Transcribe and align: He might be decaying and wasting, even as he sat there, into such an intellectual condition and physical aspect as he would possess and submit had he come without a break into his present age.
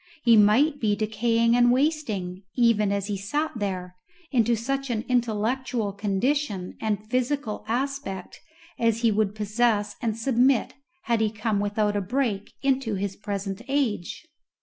He 0.23 0.35
might 0.35 0.79
be 0.79 0.95
decaying 0.95 1.55
and 1.55 1.71
wasting, 1.71 2.41
even 2.55 2.91
as 2.91 3.05
he 3.05 3.15
sat 3.17 3.51
there, 3.57 3.97
into 4.31 4.55
such 4.55 4.89
an 4.89 5.05
intellectual 5.07 5.93
condition 5.93 6.75
and 6.81 7.07
physical 7.07 7.63
aspect 7.67 8.39
as 8.79 9.01
he 9.01 9.11
would 9.11 9.35
possess 9.35 9.95
and 10.01 10.17
submit 10.17 10.73
had 11.03 11.21
he 11.21 11.29
come 11.29 11.59
without 11.59 11.95
a 11.95 12.01
break 12.01 12.51
into 12.63 12.95
his 12.95 13.15
present 13.15 13.61
age. 13.67 14.25